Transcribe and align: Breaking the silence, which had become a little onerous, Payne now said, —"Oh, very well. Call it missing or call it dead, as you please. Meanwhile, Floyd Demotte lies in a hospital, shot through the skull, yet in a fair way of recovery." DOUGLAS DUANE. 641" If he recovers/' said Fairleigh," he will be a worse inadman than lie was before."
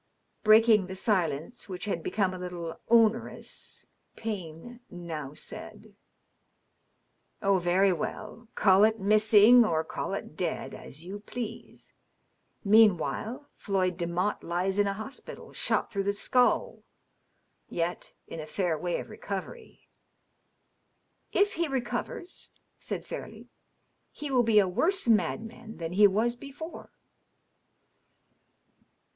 Breaking 0.43 0.87
the 0.87 0.95
silence, 0.95 1.69
which 1.69 1.85
had 1.85 2.01
become 2.01 2.33
a 2.33 2.39
little 2.39 2.79
onerous, 2.89 3.85
Payne 4.15 4.79
now 4.89 5.35
said, 5.35 5.93
—"Oh, 7.43 7.59
very 7.59 7.93
well. 7.93 8.47
Call 8.55 8.83
it 8.83 8.99
missing 8.99 9.63
or 9.63 9.83
call 9.83 10.15
it 10.15 10.35
dead, 10.35 10.73
as 10.73 11.05
you 11.05 11.19
please. 11.19 11.93
Meanwhile, 12.63 13.47
Floyd 13.53 13.95
Demotte 13.95 14.41
lies 14.43 14.79
in 14.79 14.87
a 14.87 14.95
hospital, 14.95 15.53
shot 15.53 15.91
through 15.93 16.05
the 16.05 16.13
skull, 16.13 16.81
yet 17.69 18.11
in 18.25 18.39
a 18.39 18.47
fair 18.47 18.79
way 18.79 18.99
of 18.99 19.07
recovery." 19.11 19.87
DOUGLAS 21.31 21.33
DUANE. 21.33 21.45
641" 21.45 21.93
If 22.25 22.27
he 22.27 22.27
recovers/' 22.27 22.49
said 22.79 23.05
Fairleigh," 23.05 23.49
he 24.21 24.31
will 24.31 24.41
be 24.41 24.57
a 24.57 24.67
worse 24.67 25.05
inadman 25.05 25.77
than 25.77 25.95
lie 25.95 26.07
was 26.07 26.35
before." 26.35 26.89